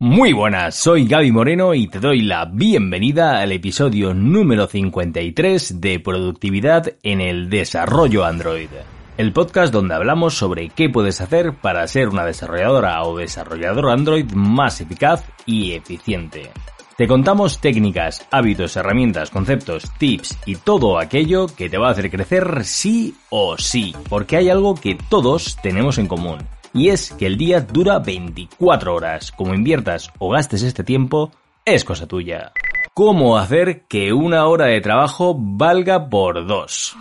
Muy 0.00 0.32
buenas, 0.32 0.76
soy 0.76 1.08
Gaby 1.08 1.32
Moreno 1.32 1.74
y 1.74 1.88
te 1.88 1.98
doy 1.98 2.20
la 2.20 2.44
bienvenida 2.44 3.40
al 3.40 3.50
episodio 3.50 4.14
número 4.14 4.68
53 4.68 5.80
de 5.80 5.98
Productividad 5.98 6.94
en 7.02 7.20
el 7.20 7.50
Desarrollo 7.50 8.24
Android. 8.24 8.68
El 9.16 9.32
podcast 9.32 9.72
donde 9.72 9.96
hablamos 9.96 10.34
sobre 10.34 10.68
qué 10.68 10.88
puedes 10.88 11.20
hacer 11.20 11.52
para 11.52 11.84
ser 11.88 12.10
una 12.10 12.24
desarrolladora 12.24 13.02
o 13.02 13.18
desarrollador 13.18 13.90
Android 13.90 14.30
más 14.34 14.80
eficaz 14.80 15.24
y 15.46 15.72
eficiente. 15.72 16.52
Te 16.96 17.08
contamos 17.08 17.60
técnicas, 17.60 18.24
hábitos, 18.30 18.76
herramientas, 18.76 19.30
conceptos, 19.30 19.90
tips 19.98 20.38
y 20.46 20.54
todo 20.54 21.00
aquello 21.00 21.48
que 21.48 21.68
te 21.68 21.76
va 21.76 21.88
a 21.88 21.90
hacer 21.90 22.08
crecer 22.08 22.64
sí 22.64 23.16
o 23.30 23.58
sí, 23.58 23.96
porque 24.08 24.36
hay 24.36 24.48
algo 24.48 24.76
que 24.76 24.96
todos 25.10 25.56
tenemos 25.60 25.98
en 25.98 26.06
común 26.06 26.38
y 26.78 26.90
es 26.90 27.12
que 27.12 27.26
el 27.26 27.36
día 27.36 27.60
dura 27.60 27.98
24 27.98 28.94
horas. 28.94 29.32
Como 29.32 29.52
inviertas 29.52 30.12
o 30.18 30.30
gastes 30.30 30.62
este 30.62 30.84
tiempo, 30.84 31.32
es 31.64 31.84
cosa 31.84 32.06
tuya. 32.06 32.52
¿Cómo 32.94 33.36
hacer 33.36 33.82
que 33.88 34.12
una 34.12 34.46
hora 34.46 34.66
de 34.66 34.80
trabajo 34.80 35.34
valga 35.36 36.08
por 36.08 36.46
dos? 36.46 36.96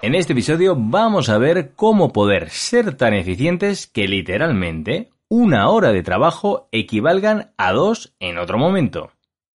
En 0.00 0.14
este 0.14 0.32
episodio 0.32 0.74
vamos 0.78 1.28
a 1.28 1.36
ver 1.36 1.72
cómo 1.76 2.10
poder 2.10 2.48
ser 2.48 2.96
tan 2.96 3.12
eficientes 3.12 3.86
que 3.86 4.08
literalmente 4.08 5.10
una 5.28 5.68
hora 5.68 5.92
de 5.92 6.02
trabajo 6.02 6.68
equivalgan 6.72 7.52
a 7.58 7.72
dos 7.72 8.14
en 8.18 8.38
otro 8.38 8.56
momento. 8.56 9.10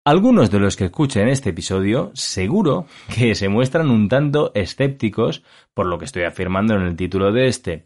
Algunos 0.05 0.51
de 0.51 0.61
los 0.61 0.77
que 0.77 0.85
escuchen 0.85 1.29
este 1.29 1.51
episodio 1.51 2.11
seguro 2.13 2.87
que 3.15 3.35
se 3.35 3.49
muestran 3.49 3.91
un 3.91 4.11
tanto 4.11 4.53
escépticos 4.55 5.43
por 5.73 5.87
lo 5.87 5.99
que 5.99 6.05
estoy 6.05 6.25
afirmando 6.25 6.75
en 6.75 6.83
el 6.83 6.95
título 6.95 7.33
de 7.33 7.49
este, 7.49 7.85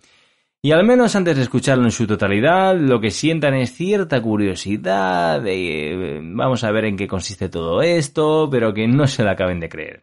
y 0.63 0.73
al 0.73 0.85
menos 0.85 1.17
antes 1.17 1.37
de 1.37 1.43
escucharlo 1.43 1.85
en 1.85 1.91
su 1.91 2.07
totalidad, 2.07 2.77
lo 2.77 3.01
que 3.01 3.11
sientan 3.11 3.55
es 3.55 3.73
cierta 3.73 4.21
curiosidad 4.21 5.41
de 5.41 6.17
eh, 6.17 6.21
vamos 6.23 6.65
a 6.65 6.71
ver 6.71 6.85
en 6.85 6.97
qué 6.97 7.09
consiste 7.09 7.49
todo 7.49 7.81
esto, 7.81 8.49
pero 8.51 8.75
que 8.75 8.87
no 8.87 9.07
se 9.07 9.25
la 9.25 9.33
acaben 9.33 9.61
de 9.61 9.69
creer. 9.71 10.03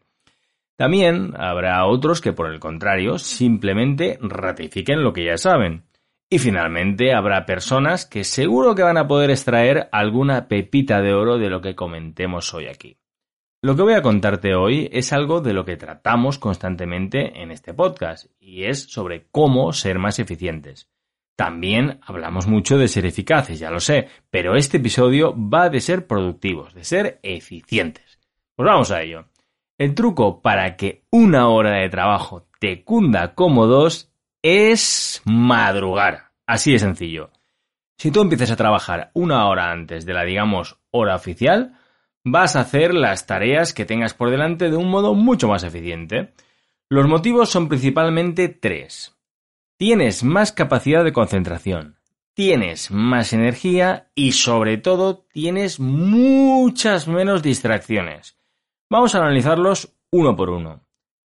También 0.76 1.34
habrá 1.38 1.86
otros 1.86 2.22
que 2.22 2.34
por 2.34 2.52
el 2.52 2.60
contrario 2.60 3.18
simplemente 3.18 4.18
ratifiquen 4.22 5.04
lo 5.04 5.14
que 5.14 5.26
ya 5.26 5.38
saben. 5.38 5.84
Y 6.30 6.40
finalmente 6.40 7.14
habrá 7.14 7.46
personas 7.46 8.06
que 8.06 8.24
seguro 8.24 8.76
que 8.76 8.84
van 8.84 8.98
a 8.98 9.08
poder 9.08 9.30
extraer 9.32 9.90
alguna 9.92 10.48
pepita 10.48 11.02
de 11.02 11.14
oro 11.14 11.38
de 11.38 11.50
lo 11.50 11.62
que 11.62 11.76
comentemos 11.76 12.54
hoy 12.54 12.68
aquí. 12.68 12.98
Lo 13.68 13.76
que 13.76 13.82
voy 13.82 13.96
a 13.96 14.02
contarte 14.02 14.56
hoy 14.56 14.88
es 14.94 15.12
algo 15.12 15.42
de 15.42 15.52
lo 15.52 15.66
que 15.66 15.76
tratamos 15.76 16.40
constantemente 16.40 17.42
en 17.42 17.52
este 17.52 17.74
podcast 17.74 18.28
y 18.40 18.64
es 18.64 18.84
sobre 18.84 19.28
cómo 19.30 19.74
ser 19.74 20.00
más 20.00 20.20
eficientes. 20.20 20.90
También 21.36 22.00
hablamos 22.02 22.48
mucho 22.48 22.78
de 22.78 22.88
ser 22.88 23.06
eficaces, 23.06 23.60
ya 23.60 23.70
lo 23.70 23.82
sé, 23.82 24.08
pero 24.30 24.56
este 24.56 24.78
episodio 24.78 25.36
va 25.38 25.68
de 25.68 25.82
ser 25.82 26.08
productivos, 26.08 26.74
de 26.76 26.86
ser 26.86 27.20
eficientes. 27.24 28.20
Pues 28.56 28.66
vamos 28.66 28.90
a 28.92 29.02
ello. 29.02 29.26
El 29.78 29.94
truco 29.94 30.42
para 30.42 30.78
que 30.78 31.04
una 31.10 31.50
hora 31.50 31.82
de 31.82 31.90
trabajo 31.90 32.48
te 32.62 32.86
cunda 32.86 33.36
como 33.36 33.68
dos 33.68 34.14
es 34.42 35.22
madrugar. 35.26 36.32
Así 36.46 36.72
de 36.72 36.80
sencillo. 36.80 37.32
Si 37.98 38.12
tú 38.12 38.22
empiezas 38.22 38.52
a 38.52 38.56
trabajar 38.56 39.12
una 39.14 39.50
hora 39.50 39.74
antes 39.74 40.06
de 40.06 40.14
la, 40.14 40.24
digamos, 40.24 40.80
hora 40.90 41.16
oficial, 41.16 41.74
vas 42.32 42.56
a 42.56 42.62
hacer 42.62 42.94
las 42.94 43.26
tareas 43.26 43.74
que 43.74 43.86
tengas 43.86 44.14
por 44.14 44.30
delante 44.30 44.70
de 44.70 44.78
un 44.78 44.90
modo 44.90 45.14
mucho 45.14 45.48
más 45.48 45.64
eficiente. 45.64 46.34
Los 46.90 47.08
motivos 47.08 47.50
son 47.50 47.68
principalmente 47.68 48.50
tres. 48.50 49.16
Tienes 49.78 50.24
más 50.24 50.52
capacidad 50.52 51.04
de 51.04 51.14
concentración, 51.14 51.98
tienes 52.34 52.92
más 52.92 53.34
energía 53.34 54.10
y 54.16 54.32
sobre 54.32 54.78
todo 54.78 55.26
tienes 55.32 55.80
muchas 55.80 57.08
menos 57.08 57.44
distracciones. 57.44 58.38
Vamos 58.90 59.14
a 59.14 59.20
analizarlos 59.20 59.96
uno 60.12 60.36
por 60.36 60.50
uno. 60.50 60.82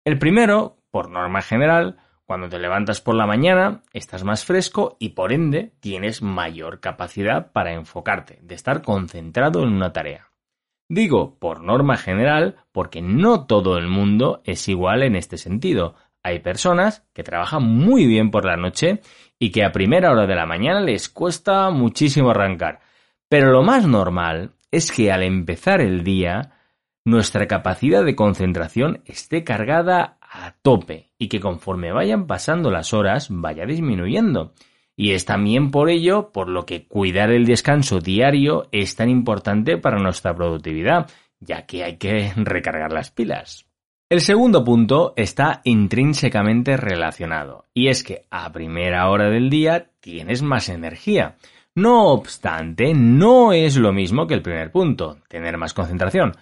El 0.04 0.20
primero, 0.20 0.78
por 0.92 1.10
norma 1.10 1.42
general, 1.42 1.98
cuando 2.26 2.50
te 2.50 2.60
levantas 2.60 3.02
por 3.02 3.16
la 3.16 3.26
mañana, 3.26 3.84
estás 3.94 4.24
más 4.24 4.46
fresco 4.46 4.98
y 5.00 5.10
por 5.10 5.32
ende 5.32 5.74
tienes 5.80 6.22
mayor 6.22 6.80
capacidad 6.80 7.52
para 7.52 7.74
enfocarte, 7.74 8.40
de 8.42 8.56
estar 8.56 8.82
concentrado 8.82 9.64
en 9.64 9.70
una 9.70 9.94
tarea. 9.94 10.35
Digo 10.88 11.38
por 11.40 11.62
norma 11.62 11.98
general 11.98 12.58
porque 12.72 13.02
no 13.02 13.46
todo 13.46 13.78
el 13.78 13.88
mundo 13.88 14.42
es 14.46 14.68
igual 14.68 15.04
en 15.04 15.16
este 15.16 15.38
sentido. 15.38 15.96
Hay 16.22 16.40
personas 16.40 17.04
que 17.14 17.24
trabajan 17.24 17.64
muy 17.64 18.06
bien 18.06 18.32
por 18.32 18.46
la 18.46 18.58
noche 18.58 19.02
y 19.40 19.52
que 19.52 19.64
a 19.64 19.72
primera 19.72 20.12
hora 20.12 20.28
de 20.28 20.36
la 20.36 20.46
mañana 20.46 20.82
les 20.82 21.10
cuesta 21.10 21.70
muchísimo 21.72 22.32
arrancar. 22.32 22.82
Pero 23.30 23.52
lo 23.52 23.64
más 23.64 23.88
normal 23.88 24.54
es 24.72 24.92
que 24.92 25.12
al 25.12 25.24
empezar 25.24 25.82
el 25.82 26.04
día 26.04 26.52
nuestra 27.04 27.48
capacidad 27.48 28.04
de 28.04 28.16
concentración 28.16 29.02
esté 29.06 29.44
cargada 29.44 30.18
a 30.22 30.56
tope 30.62 31.12
y 31.18 31.30
que 31.30 31.40
conforme 31.40 31.92
vayan 31.92 32.28
pasando 32.28 32.72
las 32.72 32.94
horas 32.94 33.28
vaya 33.30 33.66
disminuyendo. 33.66 34.54
Y 34.96 35.12
es 35.12 35.26
también 35.26 35.72
por 35.72 35.90
ello 35.90 36.32
por 36.32 36.48
lo 36.48 36.66
que 36.66 36.88
cuidar 36.88 37.32
el 37.32 37.46
descanso 37.46 38.00
diario 38.00 38.68
es 38.72 38.96
tan 38.96 39.10
importante 39.10 39.78
para 39.78 40.00
nuestra 40.00 40.36
productividad, 40.36 41.10
ya 41.40 41.66
que 41.66 41.84
hay 41.84 41.98
que 41.98 42.32
recargar 42.36 42.92
las 42.94 43.12
pilas. 43.12 43.66
El 44.08 44.22
segundo 44.22 44.64
punto 44.64 45.14
está 45.16 45.62
intrínsecamente 45.64 46.78
relacionado, 46.78 47.66
y 47.74 47.88
es 47.88 48.04
que 48.04 48.26
a 48.30 48.52
primera 48.52 49.10
hora 49.10 49.30
del 49.30 49.50
día 49.50 49.90
tienes 50.00 50.44
más 50.44 50.70
energía. 50.70 51.38
No 51.74 52.10
obstante, 52.10 52.94
no 52.94 53.52
es 53.52 53.76
lo 53.76 53.92
mismo 53.92 54.28
que 54.28 54.36
el 54.36 54.44
primer 54.44 54.72
punto, 54.72 55.18
tener 55.28 55.58
más 55.58 55.74
concentración. 55.74 56.34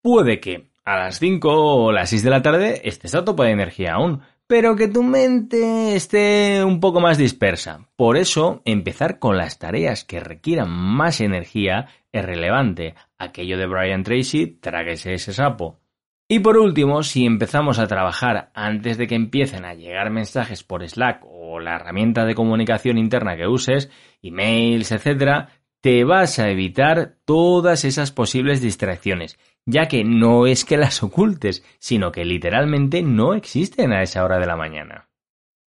Puede 0.00 0.38
que 0.38 0.68
a 0.84 0.96
las 0.96 1.18
5 1.18 1.50
o 1.50 1.92
las 1.92 2.08
6 2.10 2.22
de 2.22 2.30
la 2.30 2.40
tarde 2.40 2.80
estés 2.84 3.14
a 3.14 3.24
tope 3.24 3.42
de 3.42 3.50
energía 3.50 3.94
aún, 3.94 4.22
pero 4.48 4.76
que 4.76 4.88
tu 4.88 5.02
mente 5.02 5.94
esté 5.94 6.64
un 6.64 6.80
poco 6.80 7.00
más 7.00 7.18
dispersa. 7.18 7.86
Por 7.96 8.16
eso, 8.16 8.62
empezar 8.64 9.18
con 9.18 9.36
las 9.36 9.58
tareas 9.58 10.04
que 10.04 10.20
requieran 10.20 10.70
más 10.70 11.20
energía 11.20 11.88
es 12.12 12.24
relevante. 12.24 12.94
Aquello 13.18 13.58
de 13.58 13.66
Brian 13.66 14.02
Tracy, 14.02 14.46
tráguese 14.46 15.12
ese 15.12 15.34
sapo. 15.34 15.78
Y 16.26 16.38
por 16.40 16.56
último, 16.56 17.02
si 17.02 17.26
empezamos 17.26 17.78
a 17.78 17.86
trabajar 17.86 18.50
antes 18.54 18.96
de 18.96 19.06
que 19.06 19.14
empiecen 19.14 19.66
a 19.66 19.74
llegar 19.74 20.10
mensajes 20.10 20.64
por 20.64 20.86
Slack 20.86 21.24
o 21.26 21.60
la 21.60 21.76
herramienta 21.76 22.24
de 22.24 22.34
comunicación 22.34 22.96
interna 22.96 23.36
que 23.36 23.46
uses, 23.46 23.90
emails, 24.22 24.92
etc., 24.92 25.48
te 25.80 26.04
vas 26.04 26.38
a 26.38 26.50
evitar 26.50 27.16
todas 27.24 27.84
esas 27.84 28.12
posibles 28.12 28.60
distracciones 28.60 29.38
ya 29.70 29.86
que 29.86 30.02
no 30.02 30.46
es 30.46 30.64
que 30.64 30.78
las 30.78 31.02
ocultes, 31.02 31.62
sino 31.78 32.10
que 32.10 32.24
literalmente 32.24 33.02
no 33.02 33.34
existen 33.34 33.92
a 33.92 34.02
esa 34.02 34.24
hora 34.24 34.38
de 34.38 34.46
la 34.46 34.56
mañana. 34.56 35.10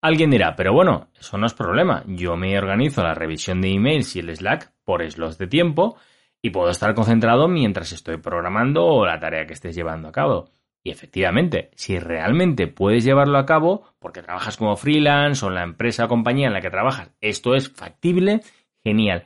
Alguien 0.02 0.32
dirá, 0.32 0.56
pero 0.56 0.74
bueno, 0.74 1.10
eso 1.20 1.38
no 1.38 1.46
es 1.46 1.54
problema, 1.54 2.04
yo 2.08 2.36
me 2.36 2.58
organizo 2.58 3.04
la 3.04 3.14
revisión 3.14 3.62
de 3.62 3.70
emails 3.70 4.16
y 4.16 4.20
el 4.20 4.36
Slack 4.36 4.74
por 4.84 5.08
slots 5.08 5.38
de 5.38 5.46
tiempo 5.46 5.98
y 6.42 6.50
puedo 6.50 6.72
estar 6.72 6.96
concentrado 6.96 7.48
mientras 7.48 7.92
estoy 7.92 8.18
programando 8.18 9.06
la 9.06 9.20
tarea 9.20 9.46
que 9.46 9.54
estés 9.54 9.76
llevando 9.76 10.08
a 10.08 10.12
cabo. 10.12 10.50
Y 10.84 10.90
efectivamente, 10.90 11.70
si 11.76 12.00
realmente 12.00 12.66
puedes 12.66 13.04
llevarlo 13.04 13.38
a 13.38 13.46
cabo, 13.46 13.94
porque 14.00 14.24
trabajas 14.24 14.58
como 14.58 14.76
freelance 14.78 15.46
o 15.46 15.50
en 15.50 15.56
la 15.56 15.64
empresa 15.64 16.06
o 16.06 16.08
compañía 16.08 16.48
en 16.48 16.54
la 16.54 16.62
que 16.62 16.72
trabajas, 16.72 17.12
esto 17.22 17.54
es 17.54 17.70
factible, 17.70 18.42
genial. 18.84 19.26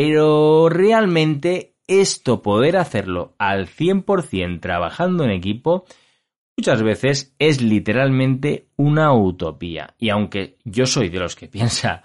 Pero 0.00 0.68
realmente 0.68 1.74
esto 1.88 2.40
poder 2.40 2.76
hacerlo 2.76 3.34
al 3.36 3.66
100% 3.66 4.60
trabajando 4.60 5.24
en 5.24 5.32
equipo, 5.32 5.86
muchas 6.56 6.84
veces 6.84 7.34
es 7.40 7.60
literalmente 7.60 8.68
una 8.76 9.12
utopía. 9.12 9.96
Y 9.98 10.10
aunque 10.10 10.56
yo 10.62 10.86
soy 10.86 11.08
de 11.08 11.18
los 11.18 11.34
que 11.34 11.48
piensa 11.48 12.04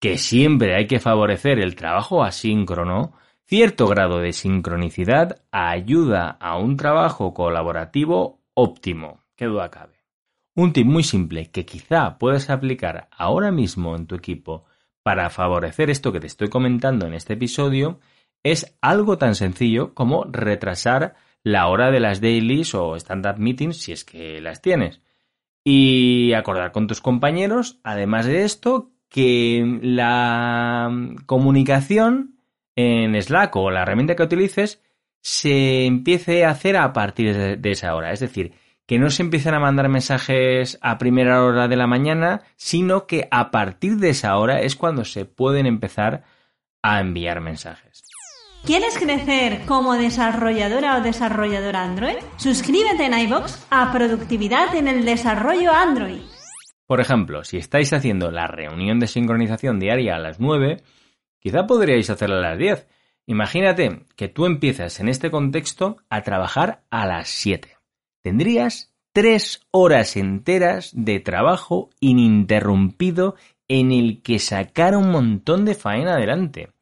que 0.00 0.16
siempre 0.16 0.76
hay 0.76 0.86
que 0.86 0.98
favorecer 0.98 1.58
el 1.58 1.76
trabajo 1.76 2.24
asíncrono, 2.24 3.12
cierto 3.44 3.86
grado 3.86 4.20
de 4.20 4.32
sincronicidad 4.32 5.42
ayuda 5.50 6.38
a 6.40 6.56
un 6.56 6.78
trabajo 6.78 7.34
colaborativo 7.34 8.40
óptimo. 8.54 9.20
Qué 9.36 9.44
duda 9.44 9.70
cabe. 9.70 10.06
Un 10.54 10.72
tip 10.72 10.86
muy 10.86 11.02
simple 11.02 11.50
que 11.50 11.66
quizá 11.66 12.16
puedas 12.16 12.48
aplicar 12.48 13.10
ahora 13.10 13.52
mismo 13.52 13.94
en 13.94 14.06
tu 14.06 14.14
equipo 14.14 14.64
para 15.06 15.30
favorecer 15.30 15.88
esto 15.88 16.12
que 16.12 16.18
te 16.18 16.26
estoy 16.26 16.48
comentando 16.48 17.06
en 17.06 17.14
este 17.14 17.34
episodio 17.34 18.00
es 18.42 18.76
algo 18.80 19.18
tan 19.18 19.36
sencillo 19.36 19.94
como 19.94 20.24
retrasar 20.24 21.14
la 21.44 21.68
hora 21.68 21.92
de 21.92 22.00
las 22.00 22.20
dailies 22.20 22.74
o 22.74 22.96
stand-up 22.96 23.38
meetings 23.38 23.76
si 23.76 23.92
es 23.92 24.04
que 24.04 24.40
las 24.40 24.60
tienes. 24.62 25.00
Y 25.62 26.32
acordar 26.32 26.72
con 26.72 26.88
tus 26.88 27.00
compañeros, 27.00 27.78
además 27.84 28.26
de 28.26 28.42
esto, 28.42 28.90
que 29.08 29.78
la 29.80 30.90
comunicación 31.26 32.40
en 32.74 33.14
Slack 33.22 33.54
o 33.54 33.70
la 33.70 33.82
herramienta 33.82 34.16
que 34.16 34.24
utilices 34.24 34.82
se 35.20 35.86
empiece 35.86 36.44
a 36.44 36.50
hacer 36.50 36.76
a 36.76 36.92
partir 36.92 37.60
de 37.60 37.70
esa 37.70 37.94
hora. 37.94 38.10
Es 38.10 38.18
decir, 38.18 38.54
que 38.86 38.98
no 38.98 39.10
se 39.10 39.22
empiecen 39.22 39.54
a 39.54 39.60
mandar 39.60 39.88
mensajes 39.88 40.78
a 40.80 40.98
primera 40.98 41.42
hora 41.42 41.68
de 41.68 41.76
la 41.76 41.86
mañana, 41.86 42.42
sino 42.56 43.06
que 43.06 43.28
a 43.30 43.50
partir 43.50 43.96
de 43.96 44.10
esa 44.10 44.36
hora 44.38 44.60
es 44.60 44.76
cuando 44.76 45.04
se 45.04 45.24
pueden 45.24 45.66
empezar 45.66 46.24
a 46.82 47.00
enviar 47.00 47.40
mensajes. 47.40 48.04
¿Quieres 48.64 48.98
crecer 48.98 49.64
como 49.66 49.94
desarrolladora 49.94 50.96
o 50.96 51.00
desarrollador 51.00 51.76
Android? 51.76 52.16
Suscríbete 52.36 53.06
en 53.06 53.18
iBox 53.18 53.66
a 53.70 53.92
Productividad 53.92 54.74
en 54.74 54.88
el 54.88 55.04
Desarrollo 55.04 55.72
Android. 55.72 56.22
Por 56.86 57.00
ejemplo, 57.00 57.44
si 57.44 57.58
estáis 57.58 57.92
haciendo 57.92 58.30
la 58.30 58.46
reunión 58.46 58.98
de 58.98 59.06
sincronización 59.08 59.78
diaria 59.78 60.16
a 60.16 60.18
las 60.18 60.40
9, 60.40 60.82
quizá 61.38 61.66
podríais 61.66 62.10
hacerla 62.10 62.38
a 62.38 62.50
las 62.50 62.58
10. 62.58 62.88
Imagínate 63.26 64.04
que 64.16 64.28
tú 64.28 64.46
empiezas 64.46 65.00
en 65.00 65.08
este 65.08 65.30
contexto 65.30 65.98
a 66.08 66.22
trabajar 66.22 66.82
a 66.90 67.06
las 67.06 67.28
7. 67.28 67.75
Tendrías 68.26 68.92
tres 69.12 69.60
horas 69.70 70.16
enteras 70.16 70.90
de 70.92 71.20
trabajo 71.20 71.90
ininterrumpido 72.00 73.36
en 73.68 73.92
el 73.92 74.20
que 74.20 74.40
sacar 74.40 74.96
un 74.96 75.12
montón 75.12 75.64
de 75.64 75.76
faena 75.76 76.14
adelante. 76.14 76.72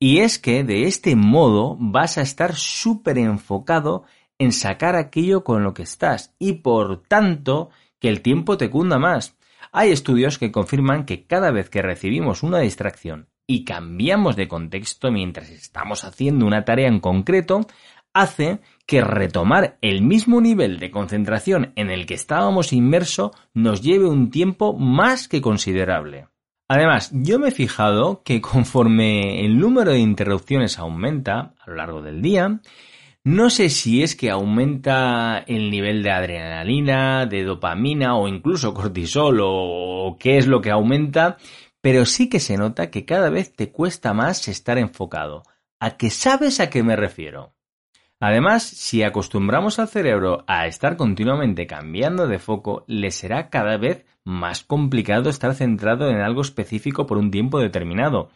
Y 0.00 0.18
es 0.18 0.40
que 0.40 0.64
de 0.64 0.88
este 0.88 1.14
modo 1.14 1.76
vas 1.78 2.18
a 2.18 2.22
estar 2.22 2.56
súper 2.56 3.18
enfocado 3.18 4.02
en 4.36 4.50
sacar 4.50 4.96
aquello 4.96 5.44
con 5.44 5.62
lo 5.62 5.74
que 5.74 5.84
estás 5.84 6.34
y 6.40 6.54
por 6.54 7.04
tanto 7.04 7.70
que 8.00 8.08
el 8.08 8.20
tiempo 8.20 8.56
te 8.56 8.68
cunda 8.68 8.98
más. 8.98 9.36
Hay 9.70 9.92
estudios 9.92 10.38
que 10.38 10.50
confirman 10.50 11.04
que 11.04 11.24
cada 11.24 11.52
vez 11.52 11.70
que 11.70 11.82
recibimos 11.82 12.42
una 12.42 12.58
distracción 12.58 13.28
y 13.46 13.64
cambiamos 13.64 14.34
de 14.34 14.48
contexto 14.48 15.12
mientras 15.12 15.50
estamos 15.50 16.02
haciendo 16.02 16.46
una 16.46 16.64
tarea 16.64 16.88
en 16.88 16.98
concreto, 16.98 17.66
hace 18.12 18.60
que 18.86 19.02
retomar 19.02 19.78
el 19.82 20.02
mismo 20.02 20.40
nivel 20.40 20.78
de 20.78 20.90
concentración 20.90 21.72
en 21.76 21.90
el 21.90 22.06
que 22.06 22.14
estábamos 22.14 22.72
inmerso 22.72 23.32
nos 23.54 23.82
lleve 23.82 24.08
un 24.08 24.30
tiempo 24.30 24.72
más 24.72 25.28
que 25.28 25.40
considerable. 25.40 26.26
Además, 26.68 27.10
yo 27.12 27.38
me 27.38 27.48
he 27.48 27.52
fijado 27.52 28.22
que 28.22 28.40
conforme 28.40 29.44
el 29.44 29.58
número 29.58 29.92
de 29.92 29.98
interrupciones 29.98 30.78
aumenta 30.78 31.54
a 31.60 31.70
lo 31.70 31.76
largo 31.76 32.02
del 32.02 32.22
día, 32.22 32.60
no 33.24 33.50
sé 33.50 33.68
si 33.68 34.02
es 34.02 34.16
que 34.16 34.30
aumenta 34.30 35.44
el 35.46 35.70
nivel 35.70 36.02
de 36.02 36.10
adrenalina, 36.10 37.26
de 37.26 37.44
dopamina 37.44 38.16
o 38.16 38.28
incluso 38.28 38.72
cortisol 38.72 39.40
o 39.42 40.16
qué 40.18 40.38
es 40.38 40.46
lo 40.46 40.60
que 40.60 40.70
aumenta, 40.70 41.36
pero 41.80 42.06
sí 42.06 42.28
que 42.28 42.40
se 42.40 42.56
nota 42.56 42.90
que 42.90 43.04
cada 43.04 43.30
vez 43.30 43.54
te 43.54 43.70
cuesta 43.70 44.14
más 44.14 44.48
estar 44.48 44.78
enfocado. 44.78 45.42
¿A 45.80 45.96
qué 45.96 46.10
sabes 46.10 46.60
a 46.60 46.70
qué 46.70 46.82
me 46.82 46.96
refiero? 46.96 47.54
Además, 48.20 48.62
si 48.62 49.02
acostumbramos 49.02 49.78
al 49.78 49.88
cerebro 49.88 50.44
a 50.46 50.66
estar 50.66 50.98
continuamente 50.98 51.66
cambiando 51.66 52.28
de 52.28 52.38
foco, 52.38 52.84
le 52.86 53.10
será 53.10 53.48
cada 53.48 53.78
vez 53.78 54.04
más 54.24 54.62
complicado 54.62 55.30
estar 55.30 55.54
centrado 55.54 56.10
en 56.10 56.20
algo 56.20 56.42
específico 56.42 57.06
por 57.06 57.16
un 57.16 57.30
tiempo 57.30 57.58
determinado. 57.58 58.28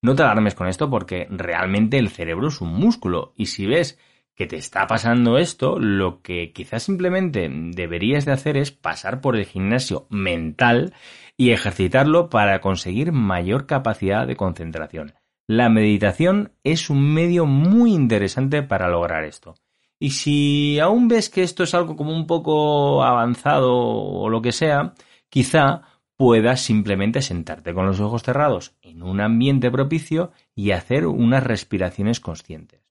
No 0.00 0.14
te 0.14 0.22
alarmes 0.22 0.54
con 0.54 0.68
esto 0.68 0.88
porque 0.88 1.26
realmente 1.30 1.98
el 1.98 2.08
cerebro 2.08 2.48
es 2.48 2.62
un 2.62 2.72
músculo 2.72 3.34
y 3.36 3.46
si 3.46 3.66
ves 3.66 3.98
que 4.34 4.46
te 4.46 4.56
está 4.56 4.86
pasando 4.86 5.36
esto, 5.36 5.78
lo 5.78 6.22
que 6.22 6.52
quizás 6.52 6.82
simplemente 6.82 7.50
deberías 7.50 8.24
de 8.24 8.32
hacer 8.32 8.56
es 8.56 8.70
pasar 8.70 9.20
por 9.20 9.36
el 9.36 9.44
gimnasio 9.44 10.06
mental 10.08 10.94
y 11.36 11.50
ejercitarlo 11.50 12.30
para 12.30 12.60
conseguir 12.62 13.12
mayor 13.12 13.66
capacidad 13.66 14.26
de 14.26 14.36
concentración. 14.36 15.14
La 15.48 15.68
meditación 15.68 16.50
es 16.64 16.90
un 16.90 17.14
medio 17.14 17.46
muy 17.46 17.92
interesante 17.92 18.64
para 18.64 18.88
lograr 18.88 19.22
esto. 19.24 19.54
Y 20.00 20.10
si 20.10 20.80
aún 20.80 21.06
ves 21.06 21.30
que 21.30 21.44
esto 21.44 21.62
es 21.62 21.72
algo 21.72 21.94
como 21.94 22.12
un 22.12 22.26
poco 22.26 23.04
avanzado 23.04 23.72
o 23.72 24.28
lo 24.28 24.42
que 24.42 24.50
sea, 24.50 24.94
quizá 25.28 25.82
puedas 26.16 26.62
simplemente 26.62 27.22
sentarte 27.22 27.72
con 27.74 27.86
los 27.86 28.00
ojos 28.00 28.24
cerrados 28.24 28.74
en 28.82 29.04
un 29.04 29.20
ambiente 29.20 29.70
propicio 29.70 30.32
y 30.56 30.72
hacer 30.72 31.06
unas 31.06 31.44
respiraciones 31.44 32.18
conscientes. 32.18 32.82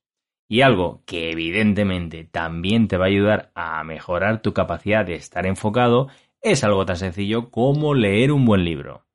Y 0.48 0.62
algo 0.62 1.02
que 1.04 1.32
evidentemente 1.32 2.24
también 2.24 2.88
te 2.88 2.96
va 2.96 3.04
a 3.04 3.08
ayudar 3.08 3.52
a 3.54 3.84
mejorar 3.84 4.40
tu 4.40 4.54
capacidad 4.54 5.04
de 5.04 5.16
estar 5.16 5.46
enfocado 5.46 6.08
es 6.40 6.64
algo 6.64 6.86
tan 6.86 6.96
sencillo 6.96 7.50
como 7.50 7.94
leer 7.94 8.32
un 8.32 8.46
buen 8.46 8.64
libro. 8.64 9.05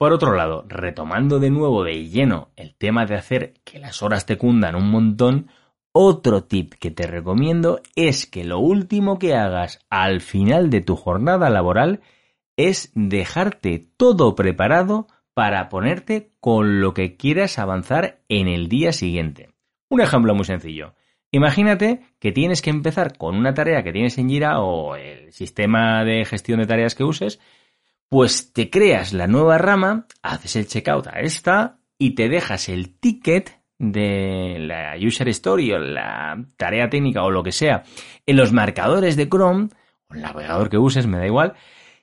Por 0.00 0.14
otro 0.14 0.34
lado, 0.34 0.64
retomando 0.66 1.40
de 1.40 1.50
nuevo 1.50 1.84
de 1.84 2.08
lleno 2.08 2.48
el 2.56 2.74
tema 2.74 3.04
de 3.04 3.16
hacer 3.16 3.52
que 3.64 3.78
las 3.78 4.02
horas 4.02 4.24
te 4.24 4.38
cundan 4.38 4.74
un 4.74 4.90
montón, 4.90 5.48
otro 5.92 6.44
tip 6.44 6.72
que 6.72 6.90
te 6.90 7.06
recomiendo 7.06 7.82
es 7.96 8.24
que 8.24 8.44
lo 8.44 8.60
último 8.60 9.18
que 9.18 9.34
hagas 9.34 9.84
al 9.90 10.22
final 10.22 10.70
de 10.70 10.80
tu 10.80 10.96
jornada 10.96 11.50
laboral 11.50 12.00
es 12.56 12.92
dejarte 12.94 13.90
todo 13.98 14.34
preparado 14.34 15.06
para 15.34 15.68
ponerte 15.68 16.30
con 16.40 16.80
lo 16.80 16.94
que 16.94 17.18
quieras 17.18 17.58
avanzar 17.58 18.22
en 18.30 18.48
el 18.48 18.68
día 18.68 18.92
siguiente. 18.92 19.50
Un 19.90 20.00
ejemplo 20.00 20.34
muy 20.34 20.46
sencillo. 20.46 20.94
Imagínate 21.30 22.00
que 22.18 22.32
tienes 22.32 22.62
que 22.62 22.70
empezar 22.70 23.18
con 23.18 23.36
una 23.36 23.52
tarea 23.52 23.82
que 23.82 23.92
tienes 23.92 24.16
en 24.16 24.30
Jira 24.30 24.62
o 24.62 24.96
el 24.96 25.30
sistema 25.34 26.06
de 26.06 26.24
gestión 26.24 26.58
de 26.58 26.66
tareas 26.66 26.94
que 26.94 27.04
uses 27.04 27.38
pues 28.10 28.52
te 28.52 28.70
creas 28.70 29.12
la 29.12 29.28
nueva 29.28 29.56
rama, 29.56 30.06
haces 30.20 30.56
el 30.56 30.66
checkout 30.66 31.06
a 31.06 31.20
esta 31.20 31.78
y 31.96 32.16
te 32.16 32.28
dejas 32.28 32.68
el 32.68 32.98
ticket 32.98 33.60
de 33.78 34.56
la 34.58 34.94
user 35.00 35.28
story 35.28 35.72
o 35.72 35.78
la 35.78 36.44
tarea 36.56 36.90
técnica 36.90 37.22
o 37.22 37.30
lo 37.30 37.44
que 37.44 37.52
sea 37.52 37.84
en 38.26 38.36
los 38.36 38.52
marcadores 38.52 39.16
de 39.16 39.28
Chrome 39.28 39.68
o 40.08 40.14
el 40.14 40.22
navegador 40.22 40.68
que 40.68 40.76
uses, 40.76 41.06
me 41.06 41.18
da 41.18 41.26
igual. 41.26 41.54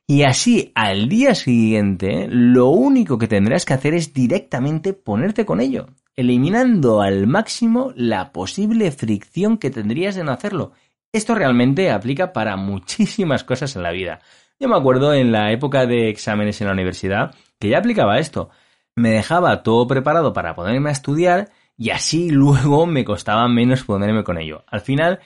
Y 0.07 0.23
así 0.23 0.71
al 0.75 1.09
día 1.09 1.35
siguiente 1.35 2.27
lo 2.29 2.69
único 2.69 3.17
que 3.17 3.27
tendrás 3.27 3.65
que 3.65 3.73
hacer 3.73 3.93
es 3.93 4.13
directamente 4.13 4.93
ponerte 4.93 5.45
con 5.45 5.59
ello, 5.59 5.87
eliminando 6.15 7.01
al 7.01 7.27
máximo 7.27 7.91
la 7.97 8.31
posible 8.31 8.91
fricción 8.91 9.57
que 9.57 9.71
tendrías 9.71 10.15
de 10.15 10.23
no 10.23 10.31
hacerlo. 10.31 10.71
Esto 11.11 11.35
realmente 11.35 11.91
aplica 11.91 12.31
para 12.31 12.55
muchísimas 12.55 13.43
cosas 13.43 13.75
en 13.75 13.83
la 13.83 13.91
vida. 13.91 14.21
Yo 14.59 14.67
me 14.67 14.75
acuerdo 14.75 15.13
en 15.13 15.31
la 15.31 15.51
época 15.51 15.85
de 15.85 16.09
exámenes 16.09 16.59
en 16.61 16.67
la 16.67 16.73
universidad 16.73 17.35
que 17.59 17.69
ya 17.69 17.77
aplicaba 17.77 18.17
esto. 18.17 18.49
Me 18.95 19.11
dejaba 19.11 19.61
todo 19.61 19.85
preparado 19.85 20.33
para 20.33 20.55
ponerme 20.55 20.89
a 20.89 20.93
estudiar 20.93 21.49
y 21.77 21.91
así 21.91 22.29
luego 22.31 22.87
me 22.87 23.05
costaba 23.05 23.47
menos 23.47 23.83
ponerme 23.83 24.23
con 24.23 24.39
ello. 24.39 24.63
Al 24.67 24.81
final, 24.81 25.19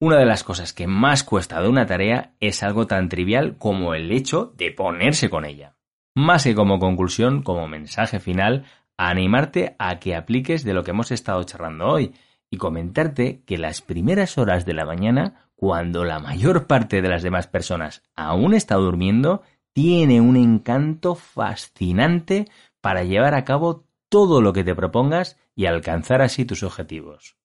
una 0.00 0.18
de 0.18 0.26
las 0.26 0.42
cosas 0.42 0.72
que 0.72 0.88
más 0.88 1.22
cuesta 1.22 1.62
de 1.62 1.68
una 1.68 1.86
tarea 1.86 2.34
es 2.40 2.64
algo 2.64 2.88
tan 2.88 3.08
trivial 3.08 3.56
como 3.56 3.94
el 3.94 4.10
hecho 4.10 4.52
de 4.56 4.72
ponerse 4.72 5.30
con 5.30 5.44
ella. 5.44 5.76
Más 6.16 6.42
que 6.42 6.56
como 6.56 6.80
conclusión, 6.80 7.42
como 7.42 7.68
mensaje 7.68 8.18
final, 8.18 8.64
animarte 8.96 9.76
a 9.78 10.00
que 10.00 10.16
apliques 10.16 10.64
de 10.64 10.74
lo 10.74 10.82
que 10.82 10.90
hemos 10.90 11.12
estado 11.12 11.44
charlando 11.44 11.86
hoy 11.86 12.14
y 12.50 12.56
comentarte 12.56 13.44
que 13.46 13.58
las 13.58 13.80
primeras 13.80 14.38
horas 14.38 14.66
de 14.66 14.74
la 14.74 14.84
mañana 14.84 15.51
cuando 15.62 16.04
la 16.04 16.18
mayor 16.18 16.66
parte 16.66 17.02
de 17.02 17.08
las 17.08 17.22
demás 17.22 17.46
personas 17.46 18.02
aún 18.16 18.52
está 18.52 18.74
durmiendo, 18.74 19.42
tiene 19.72 20.20
un 20.20 20.36
encanto 20.36 21.14
fascinante 21.14 22.48
para 22.80 23.04
llevar 23.04 23.34
a 23.34 23.44
cabo 23.44 23.84
todo 24.08 24.40
lo 24.40 24.52
que 24.52 24.64
te 24.64 24.74
propongas 24.74 25.38
y 25.54 25.66
alcanzar 25.66 26.20
así 26.20 26.44
tus 26.44 26.64
objetivos. 26.64 27.36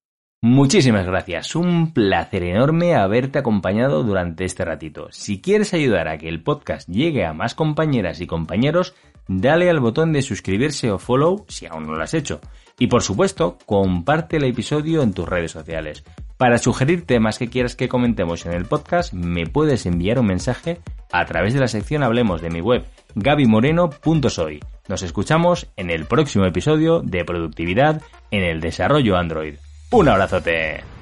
Muchísimas 0.41 1.05
gracias, 1.05 1.55
un 1.55 1.93
placer 1.93 2.41
enorme 2.41 2.95
haberte 2.95 3.37
acompañado 3.37 4.01
durante 4.01 4.45
este 4.45 4.65
ratito. 4.65 5.09
Si 5.11 5.39
quieres 5.39 5.75
ayudar 5.75 6.07
a 6.07 6.17
que 6.17 6.27
el 6.27 6.41
podcast 6.41 6.89
llegue 6.89 7.23
a 7.23 7.33
más 7.33 7.53
compañeras 7.53 8.19
y 8.19 8.25
compañeros, 8.25 8.95
dale 9.27 9.69
al 9.69 9.79
botón 9.79 10.11
de 10.11 10.23
suscribirse 10.23 10.89
o 10.89 10.97
follow 10.97 11.45
si 11.49 11.67
aún 11.67 11.85
no 11.85 11.93
lo 11.93 12.01
has 12.01 12.15
hecho. 12.15 12.41
Y 12.79 12.87
por 12.87 13.03
supuesto, 13.03 13.59
comparte 13.67 14.37
el 14.37 14.45
episodio 14.45 15.03
en 15.03 15.13
tus 15.13 15.29
redes 15.29 15.51
sociales. 15.51 16.03
Para 16.37 16.59
sugerir 16.59 17.05
temas 17.05 17.39
que 17.39 17.49
quieras 17.49 17.75
que 17.75 17.89
comentemos 17.89 18.45
en 18.45 18.53
el 18.53 18.65
podcast, 18.65 19.11
me 19.11 19.47
puedes 19.47 19.87
enviar 19.87 20.19
un 20.19 20.27
mensaje 20.27 20.79
a 21.11 21.25
través 21.25 21.53
de 21.55 21.59
la 21.59 21.67
sección 21.67 22.03
Hablemos 22.03 22.41
de 22.41 22.51
mi 22.51 22.61
web, 22.61 22.85
gabimoreno.soy. 23.15 24.59
Nos 24.87 25.01
escuchamos 25.01 25.67
en 25.77 25.89
el 25.89 26.05
próximo 26.05 26.45
episodio 26.45 27.01
de 27.01 27.25
Productividad 27.25 28.01
en 28.29 28.43
el 28.43 28.61
Desarrollo 28.61 29.17
Android. 29.17 29.55
¡Un 29.89 30.09
abrazote! 30.09 30.96